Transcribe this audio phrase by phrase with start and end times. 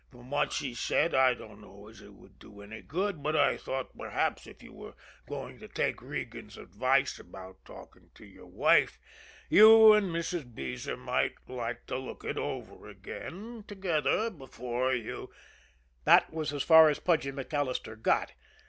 [0.09, 3.95] From what she said I dunno as it would do any good, but I thought,
[3.95, 4.95] perhaps, if you were
[5.27, 8.99] going to take Regan's advice about talking to your wife,
[9.47, 10.55] you and Mrs.
[10.55, 15.29] Beezer might like to look it over again together before you"
[16.05, 18.33] That was as far as Pudgy MacAllister got.